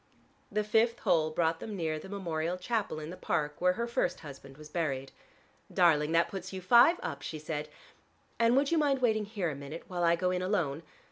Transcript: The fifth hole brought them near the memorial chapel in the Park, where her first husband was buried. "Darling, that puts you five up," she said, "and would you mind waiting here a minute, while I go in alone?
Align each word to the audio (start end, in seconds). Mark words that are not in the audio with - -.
The 0.51 0.63
fifth 0.63 0.97
hole 1.01 1.29
brought 1.29 1.59
them 1.59 1.75
near 1.77 1.99
the 1.99 2.09
memorial 2.09 2.57
chapel 2.57 2.99
in 2.99 3.11
the 3.11 3.15
Park, 3.15 3.61
where 3.61 3.73
her 3.73 3.85
first 3.85 4.21
husband 4.21 4.57
was 4.57 4.67
buried. 4.67 5.11
"Darling, 5.71 6.11
that 6.13 6.27
puts 6.27 6.51
you 6.51 6.59
five 6.59 6.99
up," 7.03 7.21
she 7.21 7.37
said, 7.37 7.69
"and 8.39 8.57
would 8.57 8.71
you 8.71 8.79
mind 8.79 9.03
waiting 9.03 9.25
here 9.25 9.51
a 9.51 9.55
minute, 9.55 9.83
while 9.87 10.03
I 10.03 10.15
go 10.15 10.31
in 10.31 10.41
alone? 10.41 10.81